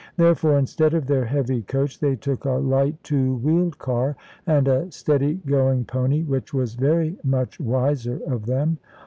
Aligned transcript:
Therefore, 0.17 0.57
instead 0.57 0.95
of 0.95 1.05
their 1.05 1.25
heavy 1.25 1.61
coach, 1.61 1.99
they 1.99 2.15
took 2.15 2.43
a 2.45 2.53
light 2.53 2.97
two 3.03 3.35
wheeled 3.35 3.77
car, 3.77 4.15
and 4.47 4.67
a 4.67 4.91
steady 4.91 5.35
going 5.45 5.85
pony, 5.85 6.23
which 6.23 6.55
was 6.55 6.73
very 6.73 7.19
much 7.23 7.59
wiser 7.59 8.19
of 8.25 8.47
them. 8.47 8.79